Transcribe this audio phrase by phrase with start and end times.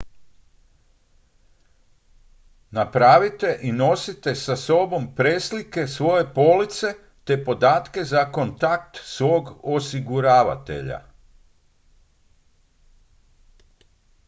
[2.77, 6.93] napravite i nosite sa sobom preslike svoje police
[7.25, 10.99] te podatke za kontakt svog osiguravatelja